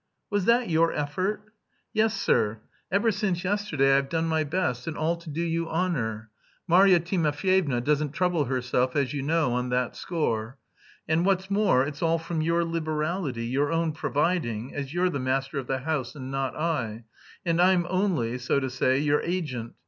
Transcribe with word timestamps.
"Was 0.31 0.45
that 0.45 0.67
your 0.67 0.91
effort?" 0.91 1.51
"Yes, 1.93 2.19
sir. 2.19 2.59
Ever 2.91 3.11
since 3.11 3.43
yesterday 3.43 3.95
I've 3.95 4.09
done 4.09 4.25
my 4.25 4.43
best, 4.43 4.87
and 4.87 4.97
all 4.97 5.15
to 5.17 5.29
do 5.29 5.43
you 5.43 5.69
honour.... 5.69 6.31
Marya 6.67 6.99
Timofyevna 6.99 7.81
doesn't 7.81 8.09
trouble 8.13 8.45
herself, 8.45 8.95
as 8.95 9.13
you 9.13 9.21
know, 9.21 9.53
on 9.53 9.69
that 9.69 9.95
score. 9.95 10.57
And 11.07 11.23
what's 11.23 11.51
more 11.51 11.85
its 11.85 12.01
all 12.01 12.17
from 12.17 12.41
your 12.41 12.63
liberality, 12.65 13.45
your 13.45 13.71
own 13.71 13.91
providing, 13.91 14.73
as 14.73 14.91
you're 14.91 15.11
the 15.11 15.19
master 15.19 15.59
of 15.59 15.67
the 15.67 15.81
house 15.81 16.15
and 16.15 16.31
not 16.31 16.55
I, 16.55 17.03
and 17.45 17.61
I'm 17.61 17.85
only, 17.87 18.39
so 18.39 18.59
to 18.59 18.71
say, 18.71 18.97
your 18.97 19.21
agent. 19.21 19.75